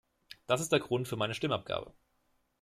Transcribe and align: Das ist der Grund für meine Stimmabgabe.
Das 0.47 0.61
ist 0.61 0.71
der 0.71 0.79
Grund 0.79 1.07
für 1.07 1.15
meine 1.15 1.35
Stimmabgabe. 1.35 1.93